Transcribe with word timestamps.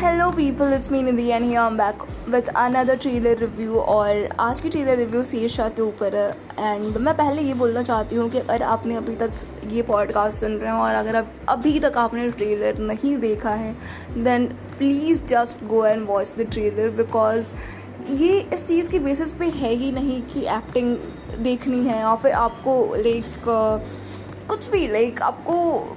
Hello 0.00 0.30
people 0.30 0.72
it's 0.72 0.90
मीन 0.92 1.16
दी 1.16 1.26
and 1.28 1.44
I 1.44 1.66
am 1.66 1.76
back 1.76 2.02
with 2.30 2.46
another 2.48 2.96
trailer 2.96 3.36
review 3.38 3.80
और 3.80 4.28
आज 4.40 4.60
की 4.60 4.68
ट्रेलर 4.68 4.96
रिव्यू 4.96 5.24
शीर्षा 5.24 5.68
के 5.68 5.82
ऊपर 5.82 6.14
है. 6.16 6.30
एंड 6.58 6.96
मैं 6.96 7.14
पहले 7.16 7.42
ये 7.42 7.54
बोलना 7.54 7.82
चाहती 7.82 8.16
हूँ 8.16 8.28
कि 8.30 8.38
अगर 8.38 8.62
आपने 8.62 8.94
अभी 8.96 9.16
तक 9.16 9.32
ये 9.70 9.82
पॉडकास्ट 9.82 10.40
सुन 10.40 10.52
रहे 10.52 10.70
हैं 10.70 10.78
और 10.78 10.94
अगर 10.94 11.14
अब, 11.14 11.32
अभी 11.48 11.78
तक 11.80 11.96
आपने 11.96 12.28
ट्रेलर 12.30 12.78
नहीं 12.78 13.16
देखा 13.18 13.50
है 13.50 13.74
then 14.14 14.46
please 14.78 15.20
just 15.24 15.64
go 15.64 15.84
and 15.86 16.06
watch 16.06 16.34
the 16.38 16.46
trailer 16.52 16.90
because 16.96 17.52
ये 18.10 18.40
इस 18.54 18.66
चीज़ 18.68 18.90
के 18.90 18.98
बेसिस 18.98 19.32
पे 19.32 19.46
है 19.56 19.74
ही 19.74 19.92
नहीं 19.92 20.20
कि 20.22 20.46
एक्टिंग 20.48 20.96
देखनी 21.40 21.84
है 21.86 22.02
और 22.04 22.16
फिर 22.16 22.32
आपको 22.32 22.82
लाइक 22.94 23.99
कुछ 24.60 24.70
भी 24.70 24.86
लाइक 24.88 25.20
आपको 25.22 25.54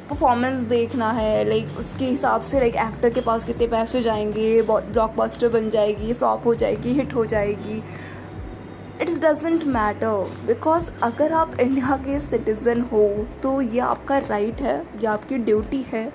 परफॉर्मेंस 0.10 0.62
देखना 0.62 1.10
है 1.12 1.44
लाइक 1.46 1.78
उसके 1.80 2.06
हिसाब 2.06 2.42
से 2.42 2.60
लाइक 2.60 2.76
एक्टर 2.76 3.10
के 3.10 3.22
पास 3.22 3.46
कितने 3.46 3.68
पैसे 3.68 4.02
जाएँगे 4.02 4.62
ब्लॉकबस्टर 4.62 5.50
बन 5.50 5.70
जाएगी 5.70 6.14
फ्लॉप 6.14 6.46
हो 6.46 6.54
जाएगी 6.54 6.94
हिट 6.94 7.16
हो 7.16 7.26
जाएगी। 7.26 7.78
इट 9.02 9.10
डजेंट 9.26 9.64
मैटर 9.64 10.32
बिकॉज़ 10.48 10.90
अगर 11.04 11.34
आप 11.34 11.60
इंडिया 11.60 11.98
के 11.98 12.20
सिटीज़न 12.20 12.82
हो 12.82 13.08
तो 13.44 13.60
ये 13.62 13.80
आपका 13.80 14.18
राइट 14.20 14.62
है 14.62 14.78
ये 15.02 15.08
आपकी 15.08 15.38
ड्यूटी 15.38 15.86
है। 15.88 16.06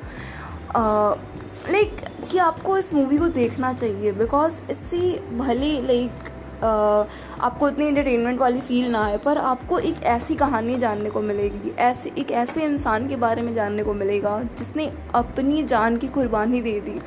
लाइक 0.76 1.96
uh, 1.96 2.02
like, 2.02 2.30
कि 2.30 2.38
आपको 2.38 2.78
इस 2.78 2.92
मूवी 2.94 3.18
को 3.18 3.28
देखना 3.28 3.72
चाहिए 3.72 4.12
बिकॉज़ 4.12 4.58
इससे 4.70 4.98
भले 5.36 5.80
लाइक 5.82 6.37
आपको 6.62 7.68
इतनी 7.68 7.86
इंटरटेनमेंट 7.86 8.38
वाली 8.40 8.60
फील 8.60 8.90
ना 8.90 9.04
आए, 9.04 9.16
पर 9.18 9.38
आपको 9.38 9.78
एक 9.80 10.02
ऐसी 10.06 10.34
कहानी 10.34 10.76
जानने 10.78 11.10
को 11.10 11.20
मिलेगी, 11.22 11.70
ऐसे, 11.70 12.12
एक 12.18 12.30
ऐसे 12.32 12.64
इंसान 12.64 13.08
के 13.08 13.16
बारे 13.16 13.42
में 13.42 13.54
जानने 13.54 13.84
को 13.84 13.94
मिलेगा 13.94 14.40
जिसने 14.58 14.90
अपनी 15.14 15.62
जान 15.64 15.96
की 15.96 16.08
कुर्बानी 16.08 16.60
दे 16.60 16.78
दी। 16.80 17.00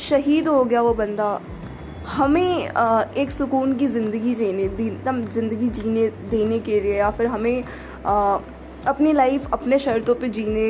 शहीद 0.00 0.48
हो 0.48 0.64
गया 0.64 0.80
वो 0.82 0.94
बंदा। 0.94 1.40
हमें 2.08 2.68
एक 3.16 3.30
सुकून 3.30 3.74
की 3.76 3.86
ज़िंदगी 3.88 4.34
जीने 4.34 4.62
एकदम 4.62 5.24
ज़िंदगी 5.26 5.68
जीने, 5.70 6.08
देने 6.30 6.58
के 6.58 6.80
लिए 6.80 6.96
या 6.96 7.10
फिर 7.10 7.26
हमें 7.26 7.62
अपनी 8.86 9.12
लाइफ 9.12 9.52
अपने 9.52 9.78
शर्तों 9.78 10.14
पे 10.14 10.28
जीने 10.28 10.66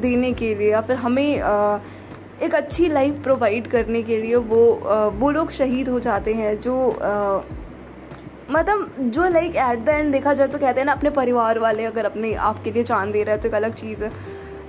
देने 0.00 0.32
के 0.32 0.54
लिए 0.54 0.70
या 0.70 0.80
फिर 0.80 0.96
हमें 0.96 1.40
एक 2.42 2.54
अच्छी 2.54 2.88
लाइफ 2.88 3.22
प्रोवाइड 3.22 3.66
करने 3.66 4.02
के 4.02 4.20
लिए 4.20 4.36
वो 4.36 4.64
वो 5.18 5.30
लोग 5.30 5.50
शहीद 5.50 5.88
हो 5.88 6.00
जाते 6.00 6.34
हैं 6.34 6.58
जो 6.60 6.76
मतलब 8.50 8.94
जो 9.00 9.28
लाइक 9.28 9.56
एट 9.56 9.84
द 9.84 9.88
एंड 9.88 10.12
देखा 10.12 10.32
जाए 10.34 10.48
तो 10.48 10.58
कहते 10.58 10.80
हैं 10.80 10.86
ना, 10.86 10.92
अपने 10.92 11.10
परिवार 11.10 11.58
वाले 11.58 11.84
अगर 11.84 12.04
अपने 12.04 12.34
आपके 12.46 12.70
लिए 12.70 12.82
जान 12.82 13.10
दे 13.12 13.22
रहे 13.22 13.34
हैं 13.34 13.42
तो 13.42 13.48
एक 13.48 13.54
अलग 13.54 13.74
चीज़ 13.74 14.02
है। 14.04 14.10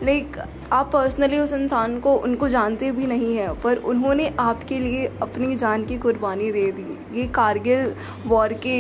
लाइक 0.04 0.38
आप 0.72 0.90
पर्सनली 0.94 1.40
उस 1.40 1.54
इंसान 1.54 2.00
को, 2.00 2.16
उनको 2.18 2.48
जानते 2.48 2.92
भी 2.92 3.06
नहीं 3.08 3.36
हैं, 3.38 3.50
पर 3.62 3.78
उन्होंने 3.86 4.28
आपके 4.40 4.80
लिए 4.80 5.06
अपनी 5.22 5.56
जान 5.56 5.86
की 5.86 5.98
कुर्बानी 5.98 6.52
दे 6.52 6.72
दी। 6.72 7.20
ये 7.20 7.28
कारगिल 7.28 7.94
वॉर 8.26 8.54
के 8.66 8.78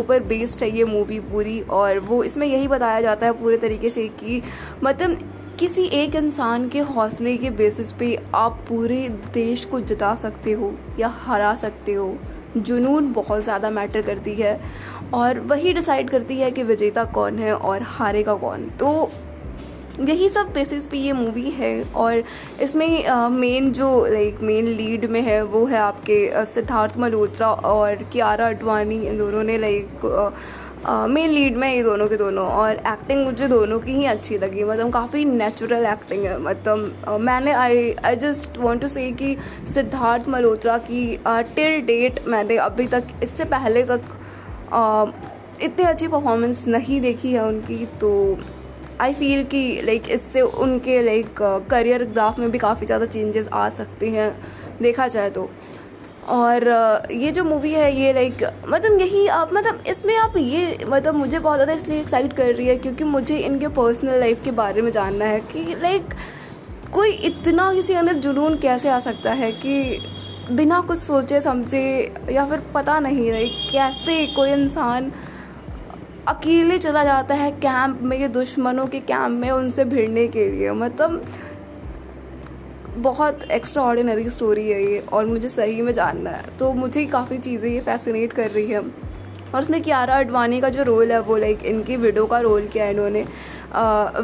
ऊपर 0.00 0.22
बेस्ड 0.24 0.62
है 0.62 0.70
ये 0.70 0.84
मूवी 0.84 1.20
पूरी 1.22 1.60
और 1.70 1.98
वो, 2.00 2.22
इसमें 2.24 2.46
यही 2.46 2.68
बताया 2.68 3.00
जाता 3.00 3.26
है 3.26 3.32
पूरे 3.32 3.56
तरीके 3.58 3.90
से 3.90 4.06
कि 4.20 4.42
मतलब 4.84 5.18
किसी 5.58 5.82
एक 5.94 6.14
इंसान 6.14 6.68
के 6.68 6.80
हौसले 6.80 7.36
के 7.36 7.50
बेसिस 7.50 7.92
पे 7.92 8.16
आप 8.34 8.58
पूरे 8.68 9.08
देश 9.34 9.64
को 9.64 9.80
जिता 9.80 10.14
सकते 10.14 10.52
हो 10.52 10.72
या 10.98 11.08
हरा 11.18 11.54
सकते 11.54 11.92
हो, 11.92 12.16
जुनून 12.56 13.12
बहुत 13.12 13.42
ज़्यादा 13.44 13.70
मैटर 13.70 14.02
करती 14.02 14.34
है 14.34 14.58
और 15.14 15.38
वही 15.42 15.72
डिसाइड 15.72 16.10
करती 16.10 16.38
है 16.38 16.50
कि 16.50 16.62
विजेता 16.62 17.04
कौन 17.12 17.38
है 17.38 17.54
और 17.54 17.82
हारेगा 17.84 18.34
कौन। 18.36 18.68
तो 18.80 19.10
यही 20.00 20.28
सब 20.28 20.52
बेसिस 20.54 20.86
पे 20.86 20.98
ये 20.98 21.12
मूवी 21.12 21.50
है 21.50 21.82
और 21.84 22.22
इसमें 22.62 23.28
मेन 23.30 23.70
जो 23.72 23.88
लाइक 24.06 24.40
मेन 24.42 24.66
लीड 24.66 25.04
में 25.04 25.20
है, 25.22 25.42
वो 25.42 25.64
है 25.66 25.78
आपके 25.78 26.44
सिद्धार्थ 26.46 26.98
मल्होत्रा 26.98 27.48
और 27.48 28.02
कियारा 28.04 28.48
अडवाणी। 28.48 29.00
इन 29.00 29.18
दोनों 29.18 29.42
ने 29.42 29.58
लाइक 29.58 30.04
मेन 30.86 31.30
लीड 31.30 31.56
में 31.56 31.68
ये 31.68 31.82
दोनों 31.82 32.06
के 32.08 32.16
दोनों, 32.16 32.46
और 32.46 32.72
एक्टिंग 32.72 33.24
मुझे 33.24 33.46
दोनों 33.48 33.78
की 33.80 33.92
ही 33.92 34.04
अच्छी 34.06 34.38
लगी। 34.38 34.64
मतलब 34.64 34.92
काफ़ी 34.92 35.24
नेचुरल 35.24 35.86
एक्टिंग 35.86 36.24
है। 36.24 36.38
मतलब 36.40 37.18
मैंने 37.20 37.52
I 37.54 37.90
I 38.04 38.16
just 38.16 38.58
want 38.58 38.82
to 38.82 38.88
say 38.88 39.10
कि 39.12 39.36
सिद्धार्थ 39.74 40.28
मल्होत्रा 40.28 40.76
की 40.80 41.06
टिल 41.26 41.80
डेट 41.86 42.20
मैंने 42.26 42.56
अभी 42.58 42.86
तक, 42.86 43.04
इससे 43.22 43.44
पहले 43.46 43.82
तक 43.84 44.02
इतनी 45.62 45.84
अच्छी 45.84 46.08
परफॉर्मेंस 46.08 46.66
नहीं 46.68 47.00
देखी 47.00 47.32
है 47.32 47.46
उनकी। 47.46 47.84
तो 48.00 48.38
आई 49.00 49.14
फील 49.14 49.42
कि 49.44 49.80
लाइक 49.84 50.08
इससे 50.10 50.40
उनके 50.40 51.00
लाइक 51.02 51.40
करियर 51.70 52.04
ग्राफ 52.06 52.38
में 52.38 52.50
भी 52.50 52.58
काफ़ी 52.58 52.86
ज़्यादा 52.86 53.06
चेंजेस 53.06 53.48
आ 53.48 53.68
सकते 53.70 54.10
हैं, 54.10 54.30
देखा 54.82 55.06
जाए 55.08 55.30
तो। 55.30 55.48
और 56.28 56.66
ये 57.12 57.30
जो 57.30 57.44
मूवी 57.44 57.72
है, 57.72 57.90
ये 57.94 58.12
लाइक 58.12 58.42
मतलब 58.68 59.00
यही 59.00 59.26
आप 59.28 59.52
मतलब 59.52 59.82
इसमें 59.88 60.16
आप 60.16 60.36
ये 60.36 60.78
मतलब 60.86 61.14
मुझे 61.14 61.38
बहुत 61.38 61.56
ज़्यादा 61.56 61.72
इसलिए 61.72 62.00
एक्साइट 62.00 62.32
कर 62.32 62.54
रही 62.54 62.66
है 62.66 62.76
क्योंकि 62.76 63.04
मुझे 63.04 63.36
इनके 63.38 63.68
पर्सनल 63.74 64.18
लाइफ 64.20 64.42
के 64.44 64.50
बारे 64.52 64.82
में 64.82 64.90
जानना 64.92 65.24
है 65.24 65.40
कि 65.52 65.64
लाइक 65.82 66.14
कोई 66.92 67.12
इतना 67.26 67.72
किसी 67.74 67.94
अंदर 67.94 68.14
जुनून 68.24 68.58
कैसे 68.58 68.88
आ 68.88 68.98
सकता 69.00 69.32
है 69.32 69.50
कि 69.54 69.98
बिना 70.50 70.80
कुछ 70.80 70.98
सोचे 70.98 71.40
समझे 71.40 71.84
या 72.30 72.44
फिर 72.46 72.62
पता 72.74 72.98
नहीं 73.00 73.30
लाइक 73.32 73.52
कैसे 73.72 74.26
कोई 74.26 74.52
इंसान 74.52 75.12
अकेले 76.28 76.78
चला 76.78 77.02
जाता 77.04 77.34
है 77.34 77.50
कैंप 77.52 78.00
में, 78.02 78.16
ये 78.16 78.28
दुश्मनों 78.28 78.86
के 78.86 79.00
कैंप 79.02 79.40
में 79.40 79.50
उनसे 79.50 79.84
भिड़ने 79.84 80.26
के 80.28 80.48
लिए। 80.50 80.70
मतलब 80.72 81.24
बहुत 82.96 83.42
एक्स्ट्रा 83.50 83.82
ऑर्डिनरी 83.82 84.30
स्टोरी 84.30 84.68
है 84.70 84.82
ये 84.84 84.98
और 85.12 85.26
मुझे 85.26 85.48
सही 85.48 85.82
में 85.82 85.92
जानना 85.92 86.30
है। 86.30 86.56
तो 86.58 86.72
मुझे 86.72 87.04
काफ़ी 87.06 87.38
चीज़ें 87.38 87.68
ये 87.70 87.80
फैसिनेट 87.80 88.32
कर 88.32 88.50
रही 88.50 88.66
है। 88.66 88.82
और 89.54 89.62
उसमें 89.62 89.80
कियारा 89.82 90.18
अडवाणी 90.18 90.60
का 90.60 90.68
जो 90.68 90.82
रोल 90.82 91.12
है, 91.12 91.20
वो 91.20 91.36
लाइक 91.36 91.64
इनकी 91.66 91.96
विडो 91.98 92.26
का 92.26 92.38
रोल 92.40 92.66
किया 92.68 92.84
है 92.84 92.90
इन्होंने। 92.90 93.24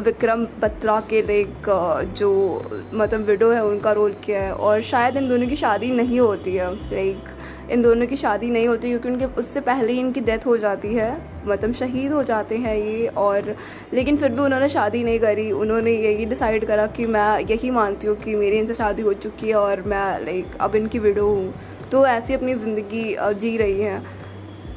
विक्रम 0.01 0.45
बत्रा 0.61 0.99
के 1.09 1.21
लाइक 1.21 1.69
जो 2.17 2.29
मतलब 2.93 3.25
विडो 3.25 3.49
है, 3.51 3.63
उनका 3.65 3.91
रोल 3.91 4.15
किया 4.25 4.41
है। 4.41 4.53
और 4.53 4.81
शायद 4.83 5.17
इन 5.17 5.27
दोनों 5.29 5.47
की 5.47 5.55
शादी 5.55 5.91
नहीं 5.93 6.19
होती 6.19 6.55
है 6.55 6.73
लाइक 6.91 7.29
इन 7.71 7.81
दोनों 7.81 8.07
की 8.07 8.15
शादी 8.15 8.49
नहीं 8.49 8.67
होती 8.67 8.89
क्योंकि 8.89 9.09
उनके, 9.09 9.25
उससे 9.25 9.61
पहले 9.61 9.93
ही 9.93 9.99
इनकी 9.99 10.21
डेथ 10.21 10.45
हो 10.45 10.57
जाती 10.57 10.93
है 10.95 11.11
मतलब 11.47 11.73
शहीद 11.73 12.11
हो 12.13 12.23
जाते 12.23 12.57
हैं 12.57 12.75
ये। 12.77 13.07
और 13.17 13.55
लेकिन 13.93 14.17
फिर 14.17 14.31
भी 14.31 14.41
उन्होंने 14.41 14.69
शादी 14.69 15.03
नहीं 15.03 15.19
करी। 15.19 15.51
उन्होंने 15.53 15.91
यही 15.93 16.25
डिसाइड 16.25 16.65
करा 16.67 16.87
कि 16.89 17.05
मैं 17.07 17.39
यही 17.41 17.71
मानती 17.71 18.07
हूँ 18.07 18.15
कि 18.17 18.35
मेरी 18.35 18.57
इनसे 18.57 18.73
शादी 18.73 19.01
हो 19.01 19.13
चुकी 19.15 19.47
है 19.47 19.55
और 19.55 19.81
मैं 19.83 20.07
लाइक 20.25 20.57
अब 20.61 20.75
इनकी 20.75 20.99
विडो 20.99 21.27
हूँ। 21.27 21.53
तो 21.91 22.05
ऐसी 22.07 22.33
अपनी 22.33 22.53
ज़िंदगी 22.55 23.15
जी 23.35 23.55
रही 23.57 23.81
हैं। 23.81 24.03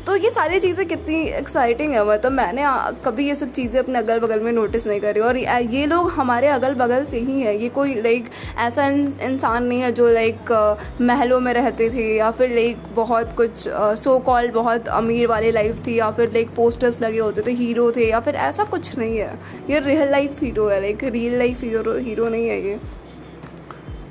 तो 0.07 0.15
ये 0.17 0.31
सारी 0.31 0.59
चीज़ें 0.61 0.87
कितनी 0.89 1.21
एक्साइटिंग 1.29 1.93
है 1.95 2.05
मतलब 2.09 2.33
मैंने 2.33 2.63
कभी 3.05 3.27
ये 3.27 3.35
सब 3.35 3.53
चीज़ें 3.53 3.79
अपने 3.81 3.99
अगल 3.99 4.19
बगल 4.21 4.41
में 4.41 4.51
नोटिस 4.53 4.87
नहीं 4.87 5.01
करी 5.01 5.21
और 5.21 5.37
ये 5.37 5.85
लोग 5.87 6.11
हमारे 6.13 6.49
अगल 6.49 6.75
बगल 6.75 7.05
से 7.05 7.19
ही 7.19 7.41
है। 7.41 7.57
ये 7.57 7.69
कोई 7.69 7.95
लाइक 7.95 8.29
ऐसा 8.59 8.87
इंसान 8.87 9.65
नहीं 9.65 9.81
है 9.81 9.91
जो 9.93 10.09
लाइक 10.09 10.53
महलों 11.01 11.39
में 11.41 11.53
रहते 11.53 11.89
थे 11.91 12.05
या 12.17 12.31
फिर 12.31 12.51
लाइक 12.55 12.83
बहुत 12.97 13.33
कुछ 13.37 13.69
सो 14.01 14.19
कॉल 14.27 14.51
बहुत 14.51 14.89
अमीर 14.99 15.27
वाली 15.27 15.51
लाइफ 15.51 15.83
थी 15.87 15.99
या 15.99 16.11
फिर 16.11 16.33
लाइक 16.33 16.55
पोस्टर्स 16.57 17.01
लगे 17.03 17.19
होते 17.19 17.43
थे 17.47 17.53
हीरो 17.55 17.91
थे 17.93 18.09
या 18.11 18.21
फिर 18.21 18.35
ऐसा 18.49 18.65
कुछ 18.65 18.97
नहीं 18.99 19.17
है। 19.19 19.33
ये 19.71 19.81
रियल 19.81 20.11
लाइफ 20.11 20.43
हीरो 20.43 20.69
है 20.69 20.81
like 20.81 21.05
real 21.05 21.39
life 21.39 21.63
hero 21.65 21.97
hero 21.99 22.29
नहीं 22.29 22.49
है 22.49 22.61
ये। 22.67 22.79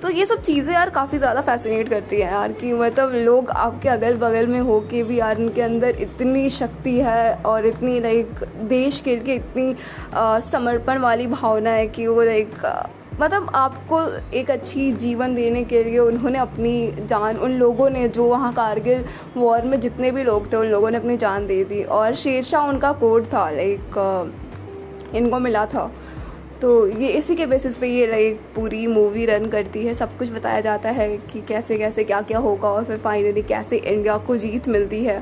तो 0.03 0.09
ये 0.09 0.25
सब 0.25 0.41
चीज़ें 0.41 0.73
यार 0.73 0.89
काफ़ी 0.89 1.17
ज़्यादा 1.17 1.41
फैसिनेट 1.41 1.89
करती 1.89 2.19
हैं 2.21 2.31
यार 2.31 2.51
कि 2.51 2.71
मतलब 2.73 3.11
लोग 3.15 3.49
आपके 3.49 3.89
अगल 3.89 4.15
बगल 4.17 4.47
में 4.47 4.59
हो 4.59 4.79
के 4.91 5.03
भी 5.03 5.19
यार 5.19 5.39
इनके 5.41 5.61
अंदर 5.61 6.01
इतनी 6.01 6.49
शक्ति 6.49 6.97
है 6.99 7.33
और 7.43 7.65
इतनी 7.65 7.99
लाइक 7.99 8.43
देश 8.69 8.99
के 9.01 9.15
लिए 9.15 9.35
इतनी 9.35 9.75
समर्पण 10.49 10.97
वाली 10.97 11.27
भावना 11.27 11.69
है 11.69 11.87
कि 11.87 12.07
वो 12.07 12.23
लाइक 12.23 12.51
मतलब 13.21 13.51
आपको 13.55 14.01
एक 14.37 14.51
अच्छी 14.51 14.91
जीवन 14.93 15.35
देने 15.35 15.63
के 15.63 15.83
लिए 15.83 15.99
उन्होंने 15.99 16.39
अपनी 16.39 16.75
जान, 16.99 17.37
उन 17.37 17.51
लोगों 17.51 17.89
ने 17.89 18.07
जो 18.09 18.25
वहाँ 18.25 18.53
कारगिल 18.53 19.05
वॉर 19.37 19.61
में 19.63 19.79
जितने 19.79 20.11
भी 20.11 20.23
लोग 20.23 20.51
थे 20.53 20.57
उन 20.57 20.67
लोगों 20.67 20.89
ने 20.91 20.97
अपनी 20.97 21.17
जान 21.17 21.47
दे 21.47 21.63
दी 21.63 21.83
और 21.83 22.15
शेरशाह 22.15 22.67
उनका 22.69 22.91
कोड 22.99 23.33
था 23.33 23.49
लाइक 23.51 24.31
इनको 25.15 25.39
मिला 25.39 25.65
था। 25.65 25.91
तो 26.63 26.87
ये 26.87 27.07
इसी 27.09 27.35
के 27.35 27.45
बेसिस 27.45 27.77
पे 27.77 27.87
ये 27.87 28.05
लाइक 28.07 28.41
पूरी 28.55 28.85
मूवी 28.87 29.25
रन 29.25 29.45
करती 29.45 29.85
है। 29.85 29.93
सब 29.93 30.17
कुछ 30.17 30.29
बताया 30.31 30.59
जाता 30.61 30.89
है 30.89 31.07
कि 31.17 31.41
कैसे 31.41 31.77
कैसे, 31.77 32.03
क्या 32.03 32.21
क्या 32.21 32.39
होगा 32.39 32.69
और 32.69 32.83
फिर 32.85 32.97
फाइनली 32.97 33.41
कैसे 33.41 33.77
इंडिया 33.77 34.17
को 34.17 34.37
जीत 34.37 34.67
मिलती 34.67 35.03
है। 35.05 35.19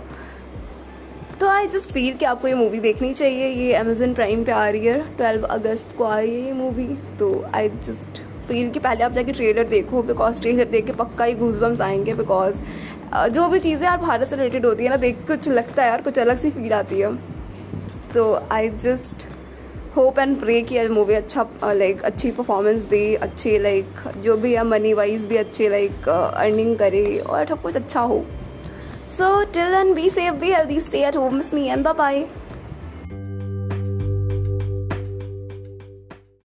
तो 1.39 1.47
आई 1.47 1.67
जस्ट 1.67 1.91
फील 1.91 2.13
कि 2.13 2.25
आपको 2.25 2.47
ये 2.47 2.53
मूवी 2.53 2.79
देखनी 2.79 3.13
चाहिए। 3.13 3.47
ये 3.47 3.73
अमेजन 3.73 4.13
प्राइम 4.13 4.43
पे 4.43 4.51
आ 4.51 4.67
रही 4.69 4.85
है। 4.85 4.99
ट्वेल्व 5.17 5.45
अगस्त 5.47 5.95
को 5.97 6.03
आ 6.03 6.19
रही 6.19 6.35
है 6.35 6.45
ये 6.45 6.53
मूवी 6.53 6.85
तो 7.19 7.33
आई 7.53 7.69
जस्ट 7.69 8.21
फील 8.47 8.69
कि 8.69 8.79
पहले 8.79 9.03
आप 9.03 9.11
जाके 9.11 9.31
ट्रेलर 9.31 9.67
देखो 9.67 10.03
बिकॉज़ 10.03 10.41
ट्रेलर 10.41 10.69
देख 10.69 10.85
के 10.85 10.93
पक्का 10.93 11.25
ही 11.25 11.33
घूस 11.33 11.57
बम्स 11.57 11.81
आएँगे 11.81 12.13
बिकॉज़ 12.13 12.61
जो 13.31 13.47
भी 13.47 13.59
चीज़ें 13.59 13.87
यार 13.87 13.97
भारत 13.97 14.27
से 14.27 14.35
रिलेटेड 14.35 14.65
होती 14.65 14.83
है 14.83 14.89
ना, 14.89 14.95
देख 14.97 15.27
कुछ 15.27 15.49
लगता 15.49 15.83
है 15.83 15.89
यार, 15.89 16.01
कुछ 16.01 16.19
अलग 16.19 16.37
सी 16.37 16.51
फील 16.51 16.73
आती 16.73 16.99
है। 16.99 17.15
तो 18.13 18.33
I 18.51 18.69
just 18.69 19.27
hope 19.95 20.19
and 20.19 20.39
pray 20.39 20.61
कि 20.61 20.87
मूवी 20.87 21.13
अच्छा 21.13 21.45
लाइक 21.73 22.01
अच्छी 22.01 22.29
परफॉर्मेंस 22.31 22.81
दे, 22.89 23.15
अच्छी 23.15 23.57
लाइक 23.59 23.85
जो 24.23 24.35
भी 24.37 24.53
है 24.53 24.63
मनी 24.63 24.93
वाइज 24.93 25.25
भी 25.27 25.37
अच्छी 25.37 25.67
लाइक 25.69 26.07
अर्निंग 26.09 26.75
करे 26.77 27.17
और 27.19 27.45
सब 27.47 27.61
कुछ 27.61 27.75
अच्छा 27.75 28.01
हो। 28.01 28.23
So 29.09 29.43
till 29.53 29.73
and 29.73 29.93
be 29.95 30.09
safe 30.09 30.35
be 30.41 30.51
healthy 30.51 30.79
stay 30.81 31.03
at 31.07 31.15
home 31.17 31.41
me 31.53 31.65
and 31.67 31.87
bye 31.87 32.25